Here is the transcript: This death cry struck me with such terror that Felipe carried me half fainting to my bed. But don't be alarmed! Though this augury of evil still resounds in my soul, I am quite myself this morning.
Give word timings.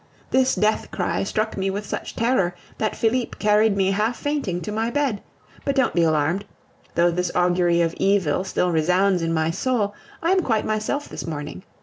This 0.31 0.55
death 0.55 0.89
cry 0.89 1.23
struck 1.23 1.55
me 1.55 1.69
with 1.69 1.85
such 1.85 2.15
terror 2.15 2.55
that 2.79 2.95
Felipe 2.95 3.37
carried 3.37 3.77
me 3.77 3.91
half 3.91 4.17
fainting 4.17 4.59
to 4.61 4.71
my 4.71 4.89
bed. 4.89 5.21
But 5.63 5.75
don't 5.75 5.93
be 5.93 6.01
alarmed! 6.01 6.43
Though 6.95 7.11
this 7.11 7.29
augury 7.35 7.81
of 7.81 7.93
evil 7.97 8.43
still 8.43 8.71
resounds 8.71 9.21
in 9.21 9.31
my 9.31 9.51
soul, 9.51 9.93
I 10.23 10.31
am 10.31 10.41
quite 10.41 10.65
myself 10.65 11.07
this 11.07 11.27
morning. 11.27 11.61